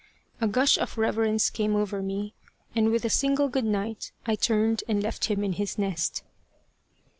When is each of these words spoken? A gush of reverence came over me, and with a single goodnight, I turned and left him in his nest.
A 0.41 0.47
gush 0.47 0.79
of 0.79 0.97
reverence 0.97 1.51
came 1.51 1.75
over 1.75 2.01
me, 2.01 2.33
and 2.75 2.89
with 2.89 3.05
a 3.05 3.09
single 3.11 3.49
goodnight, 3.49 4.11
I 4.25 4.33
turned 4.33 4.83
and 4.87 5.03
left 5.03 5.25
him 5.25 5.43
in 5.43 5.53
his 5.53 5.77
nest. 5.77 6.23